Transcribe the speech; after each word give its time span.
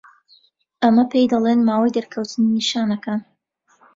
ئەمە 0.81 1.03
پێی 1.11 1.29
دەڵێن 1.31 1.59
ماوەی 1.69 1.95
دەرکەوتنی 1.95 2.53
نیشانەکان. 2.57 3.21